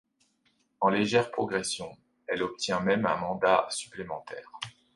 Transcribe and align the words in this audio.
En 0.79 0.89
légère 0.89 1.29
progression, 1.29 1.95
elle 2.25 2.41
obtient 2.41 2.79
même 2.79 3.05
un 3.05 3.17
mandat 3.17 3.67
supplémentaire. 3.69 4.51